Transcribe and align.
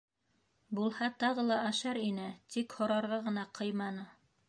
Булһа, 0.79 1.09
тағы 1.25 1.45
ла 1.51 1.59
ашар 1.67 2.01
ине, 2.07 2.27
тик 2.57 2.77
һорарға 2.81 3.25
ғына 3.29 3.49
ҡыйманы. 3.61 4.13